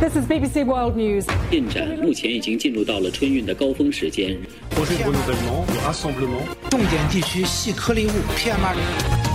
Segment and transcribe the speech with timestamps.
[0.00, 1.26] This is BBC World News.
[1.50, 4.36] 进展目前已经进入到了春运的高峰时间。
[4.70, 6.44] projet de renouvellement, de rassemblement.
[6.70, 9.26] 重点地区细颗粒物 PM2.5。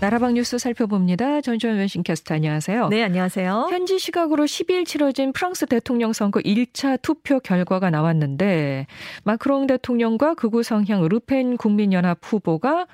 [0.00, 1.40] 나라방 뉴스 살펴봅니다.
[1.40, 2.88] 전주현 왼신캐스터 안녕하세요.
[2.88, 3.66] 네, 안녕하세요.
[3.70, 8.86] 현지 시각으로 10일 치러진 프랑스 대통령 선거 1차 투표 결과가 나왔는데
[9.24, 12.86] 마크롱 대통령과 극우 성향 르펜 국민연합 후보가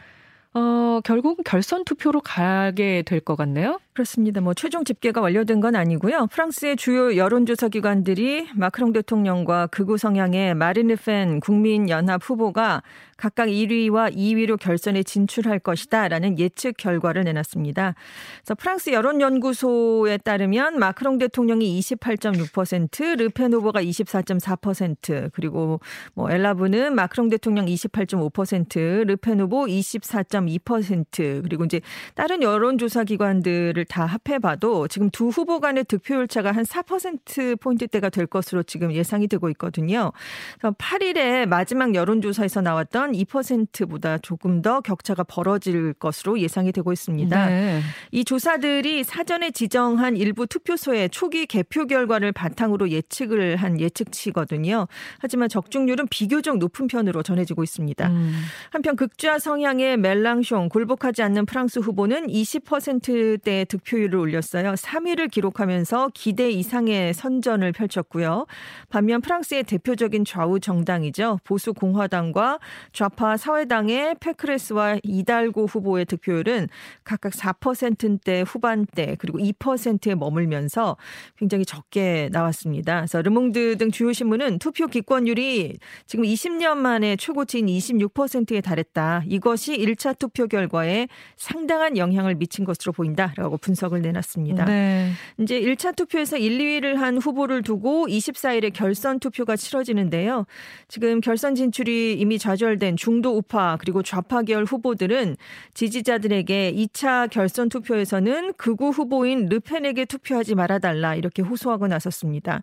[0.56, 3.80] 어, 결국 결선 투표로 가게 될 것 같네요.
[3.99, 4.39] 그렇습니다.
[4.39, 6.27] 뭐 최종 집계가 완료된 건 아니고요.
[6.27, 12.81] 프랑스의 주요 여론조사 기관들이 마크롱 대통령과 극우 성향의 마린 르펜 국민연합 후보가
[13.19, 17.95] 각각 1위와 2위로 결선에 진출할 것이다라는 예측 결과를 내놨습니다.
[18.37, 25.81] 그래서 프랑스 여론연구소에 따르면 마크롱 대통령이 28.6%, 르펜 후보가 24.4%, 그리고
[26.13, 31.81] 뭐 엘라브는 마크롱 대통령 28.5%, 르펜 후보 24.2%, 그리고 이제
[32.15, 38.27] 다른 여론조사 기관들을 다 합해봐도 지금 두 후보 간의 득표율 차가 한 4% 포인트대가 될
[38.27, 40.11] 것으로 지금 예상이 되고 있거든요.
[40.59, 47.45] 그래서 8일에 마지막 여론조사에서 나왔던 2%보다 조금 더 격차가 벌어질 것으로 예상이 되고 있습니다.
[47.47, 47.81] 네.
[48.11, 54.87] 이 조사들이 사전에 지정한 일부 투표소의 초기 개표 결과를 바탕으로 예측을 한 예측치거든요.
[55.17, 58.07] 하지만 적중률은 비교적 높은 편으로 전해지고 있습니다.
[58.07, 58.43] 음.
[58.69, 64.73] 한편 극좌 성향의 멜랑숑 굴복하지 않는 프랑스 후보는 20%대 득 표율을 올렸어요.
[64.73, 68.45] 3위를 기록하면서 기대 이상의 선전을 펼쳤고요.
[68.89, 71.39] 반면 프랑스의 대표적인 좌우 정당이죠.
[71.43, 72.59] 보수 공화당과
[72.91, 76.67] 좌파 사회당의 페크레스와 이달고 후보의 득표율은
[77.03, 80.97] 각각 4%대 후반대 그리고 2%에 머물면서
[81.37, 82.97] 굉장히 적게 나왔습니다.
[82.97, 85.77] 그래서 르몽드 등 주요 신문은 투표 기권율이
[86.07, 89.23] 지금 20년 만에 최고치인 26%에 달했다.
[89.27, 94.65] 이것이 1차 투표 결과에 상당한 영향을 미친 것으로 보인다라고 분석을 내놨습니다.
[94.65, 95.11] 네.
[95.37, 100.45] 이제 1차 투표에서 1, 2위를 한 후보를 두고 24일에 결선 투표가 치러지는데요.
[100.87, 105.35] 지금 결선 진출이 이미 좌절된 중도 우파 그리고 좌파 계열 후보들은
[105.73, 112.61] 지지자들에게 2차 결선 투표에서는 극우 후보인 르펜에게 투표하지 말아달라 이렇게 호소하고 나섰습니다.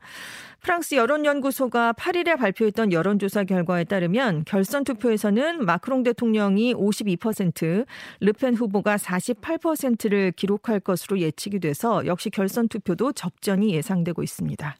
[0.67, 7.87] 프랑스 여론연구소가 8일에 발표했던 여론조사 결과에 따르면 결선 투표에서는 마크롱 대통령이 52%,
[8.21, 14.77] 르펜 후보가 48%를 기록할 것으로 예측이 돼서 역시 결선 투표도 접전이 예상되고 있습니다.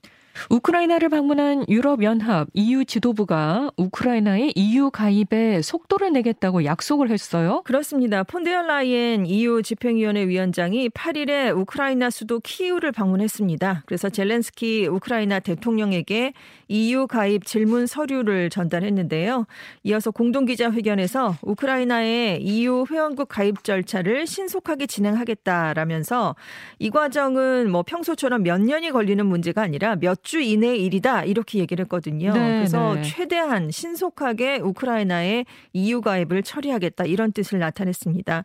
[0.51, 7.63] 우크라이나를 방문한 유럽연합 EU 지도부가 우크라이나의 EU 가입에 속도를 내겠다고 약속을 했어요.
[7.65, 8.23] 그렇습니다.
[8.23, 13.85] 폰데얼라이엔 EU 집행위원회 위원장이 8일에 우크라이나 수도 키이우를 방문했습니다.
[13.87, 16.33] 그래서 젤렌스키 우크라이나 대통령에게
[16.69, 19.47] EU 가입 질문 서류를 전달했는데요.
[19.85, 26.35] 이어서 공동기자회견에서 우크라이나의 EU 회원국 가입 절차를 신속하게 진행하겠다라면서
[26.79, 32.33] 이 과정은 뭐 평소처럼 몇 년이 걸리는 문제가 아니라 몇주 이내의 일이다 이렇게 얘기를 했거든요.
[32.33, 33.03] 네, 그래서 네.
[33.03, 38.43] 최대한 신속하게 우크라이나의 EU 가입을 처리하겠다 이런 뜻을 나타냈습니다.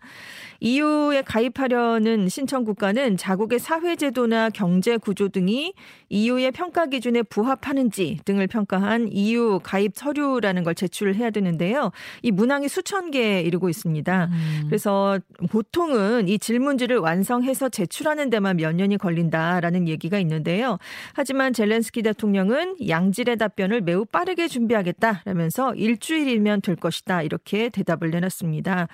[0.59, 5.73] EU에 가입하려는 신청 국가는 자국의 사회 제도나 경제 구조 등이
[6.09, 11.91] EU의 평가 기준에 부합하는지 등을 평가한 EU 가입 서류라는 걸 제출을 해야 되는데요.
[12.21, 14.25] 이 문항이 수천 개에 이르고 있습니다.
[14.25, 14.63] 음.
[14.67, 15.17] 그래서
[15.49, 20.77] 보통은 이 질문지를 완성해서 제출하는 데만 몇 년이 걸린다라는 얘기가 있는데요.
[21.15, 28.89] 하지만 젤렌스키 대통령은 양질의 답변을 매우 빠르게 준비하겠다라면서 일주일이면 될 것이다 이렇게 대답을 내놨습니다.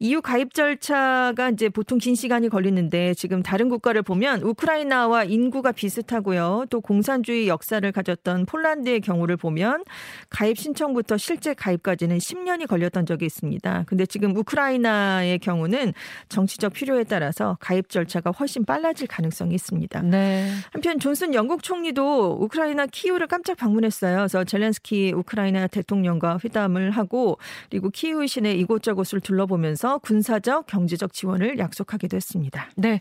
[0.00, 6.64] EU 가입 절차가 이제 보통 긴 시간이 걸리는데 지금 다른 국가를 보면 우크라이나와 인구가 비슷하고요.
[6.70, 9.84] 또 공산주의 역사를 가졌던 폴란드의 경우를 보면
[10.30, 13.84] 가입 신청부터 실제 가입까지는 10년이 걸렸던 적이 있습니다.
[13.86, 15.92] 근데 지금 우크라이나의 경우는
[16.30, 20.00] 정치적 필요에 따라서 가입 절차가 훨씬 빨라질 가능성이 있습니다.
[20.02, 20.48] 네.
[20.72, 22.03] 한편 존슨 영국 총리도
[22.40, 24.16] 우크라이나 키이우를 깜짝 방문했어요.
[24.18, 27.38] 그래서 젤렌스키 우크라이나 대통령과 회담을 하고
[27.70, 32.70] 그리고 키이우 시내 이곳저곳을 둘러보면서 군사적 경제적 지원을 약속하기도 했습니다.
[32.76, 33.00] 네.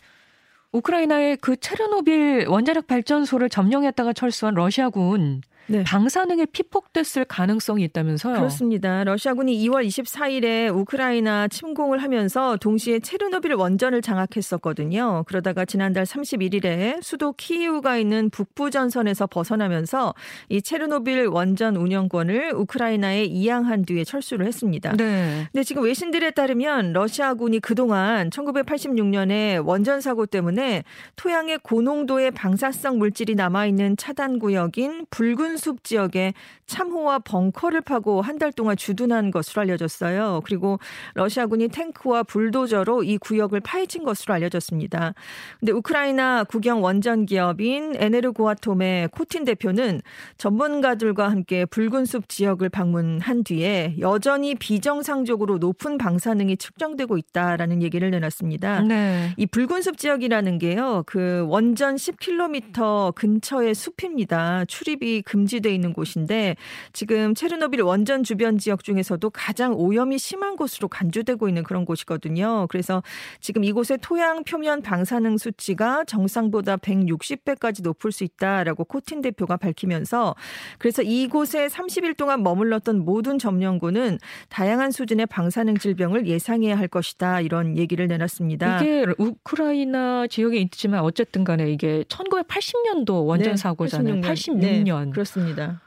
[0.71, 5.83] 우크라이나의 그 체르노빌 원자력 발전소를 점령했다가 철수한 러시아군 네.
[5.83, 8.35] 방사능에 피폭됐을 가능성이 있다면서요?
[8.35, 9.03] 그렇습니다.
[9.03, 15.23] 러시아군이 2월 24일에 우크라이나 침공을 하면서 동시에 체르노빌 원전을 장악했었거든요.
[15.27, 20.13] 그러다가 지난달 31일에 수도 키이우가 있는 북부 전선에서 벗어나면서
[20.49, 24.95] 이 체르노빌 원전 운영권을 우크라이나에 이양한 뒤에 철수를 했습니다.
[24.97, 25.47] 네.
[25.51, 30.83] 근데 지금 외신들에 따르면 러시아군이 그동안 1986년에 원전 사고 때문에
[31.15, 36.33] 토양에 고농도의 방사성 물질이 남아 있는 차단 구역인 붉은 붉은 숲 지역에
[36.65, 40.41] 참호와 벙커를 파고 한 달 동안 주둔한 것으로 알려졌어요.
[40.43, 40.79] 그리고
[41.13, 45.13] 러시아군이 탱크와 불도저로 이 구역을 파헤친 것으로 알려졌습니다.
[45.59, 50.01] 근데 우크라이나 국영 원전 기업인 에네르고아톰의 코틴 대표는
[50.37, 58.81] 전문가들과 함께 붉은 숲 지역을 방문한 뒤에 여전히 비정상적으로 높은 방사능이 측정되고 있다라는 얘기를 내놨습니다.
[58.81, 59.33] 네.
[59.37, 61.03] 이 붉은 숲 지역이라는 게요.
[61.05, 64.65] 그 원전 10km 근처의 숲입니다.
[64.65, 66.55] 출입이 금 지돼 있는 곳인데
[66.93, 72.67] 지금 체르노빌 원전 주변 지역 중에서도 가장 오염이 심한 곳으로 간주되고 있는 그런 곳이거든요.
[72.69, 73.03] 그래서
[73.39, 80.35] 지금 이곳의 토양 표면 방사능 수치가 정상보다 160배까지 높을 수 있다라고 코틴 대표가 밝히면서
[80.77, 84.19] 그래서 이곳에 30일 동안 머물렀던 모든 점령군은
[84.49, 88.81] 다양한 수준의 방사능 질병을 예상해야 할 것이다 이런 얘기를 내놨습니다.
[88.81, 94.21] 이게 우크라이나 지역에 있지만 어쨌든 간에 이게 1980년도 원전 네, 사고잖아요.
[94.21, 94.23] 86년.
[94.23, 94.59] 86년.
[94.59, 94.83] 네,
[95.33, 95.82] 그렇습니다.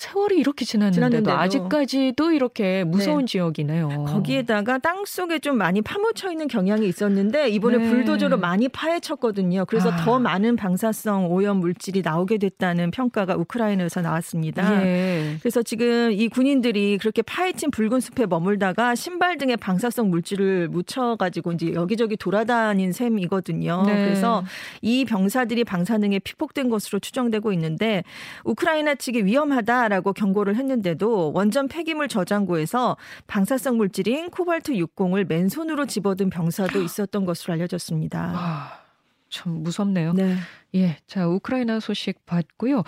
[0.00, 1.36] 세월이 이렇게 지났는데도, 지났는데도.
[1.36, 3.32] 아직까지도 이렇게 무서운 네.
[3.32, 4.06] 지역이네요.
[4.08, 7.90] 거기에다가 땅 속에 좀 많이 파묻혀 있는 경향이 있었는데 이번에 네.
[7.90, 9.66] 불도저로 많이 파헤쳤거든요.
[9.66, 9.96] 그래서 아.
[9.96, 14.82] 더 많은 방사성 오염 물질이 나오게 됐다는 평가가 우크라이나에서 나왔습니다.
[14.82, 15.36] 예.
[15.40, 21.74] 그래서 지금 이 군인들이 그렇게 파헤친 붉은 숲에 머물다가 신발 등에 방사성 물질을 묻혀가지고 이제
[21.74, 23.82] 여기저기 돌아다닌 셈이거든요.
[23.84, 24.06] 네.
[24.06, 24.44] 그래서
[24.80, 28.02] 이 병사들이 방사능에 피폭된 것으로 추정되고 있는데
[28.44, 32.96] 우크라이나 측이 위험하다 라고 경고를 했는데도 원전 폐기물 저장고에서
[33.26, 38.32] 방사성 물질인 코발트 60을 맨손으로 집어든 병사도 있었던 것으로 알려졌습니다.
[38.34, 38.80] 아,
[39.28, 40.12] 참 무섭네요.
[40.12, 40.36] 네.
[40.76, 40.96] 예.
[41.06, 42.84] 자, 우크라이나 소식 봤고요.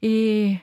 [0.00, 0.58] 이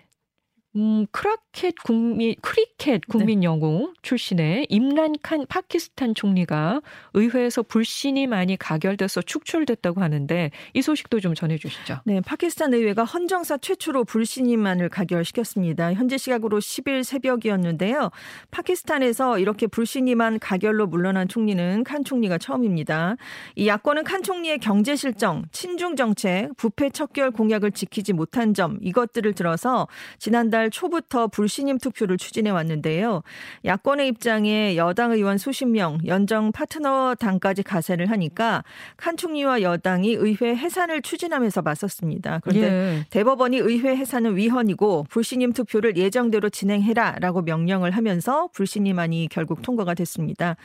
[0.78, 6.82] 음, 크라켓 국민, 크리켓 국민 영웅 출신의 임란 칸 파키스탄 총리가
[7.14, 12.02] 의회에서 불신이 많이 가결돼서 축출됐다고 하는데 이 소식도 좀 전해주시죠.
[12.06, 15.94] 네, 파키스탄 의회가 헌정사 최초로 불신임안을 가결시켰습니다.
[15.94, 18.10] 현재 시각으로 10일 새벽이었는데요.
[18.52, 23.18] 파키스탄에서 이렇게 불신임안 가결로 물러난 총리는 칸 총리가 처음입니다.
[23.56, 29.34] 이 야권은 칸 총리의 경제 실정, 친중 정책, 부패 척결 공약을 지키지 못한 점 이것들을
[29.34, 33.24] 들어서 지난달 초부터 불신임 투표를 추진해 왔는데요.
[33.66, 38.64] 야권의 입장에 여당 의원 수십 명, 연정 파트너 당까지 가세를 하니까
[38.98, 42.40] 칸 총리와 여당이 의회 해산을 추진하면서 맞섰습니다.
[42.44, 43.06] 그런데 예.
[43.10, 50.56] 대법원이 의회 해산은 위헌이고 불신임 투표를 예정대로 진행해라라고 명령을 하면서 불신임안이 결국 통과가 됐습니다.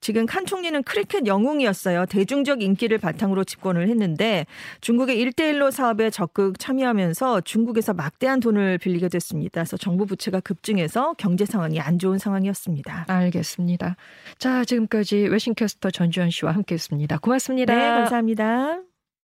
[0.00, 2.06] 지금 칸 총리는 크리켓 영웅이었어요.
[2.06, 4.46] 대중적 인기를 바탕으로 집권을 했는데
[4.80, 9.35] 중국의 1대1로 사업에 적극 참여하면서 중국에서 막대한 돈을 빌리게 됐습니다.
[9.66, 13.06] 그래서 정부 부채가 급증해서 경제 상황이 안 좋은 상황이었습니다.
[13.08, 13.96] 알겠습니다.
[14.38, 17.18] 자, 지금까지 외신캐스터 전주현 씨와 함께했습니다.
[17.18, 17.74] 고맙습니다.
[17.74, 18.85] 네, 감사합니다.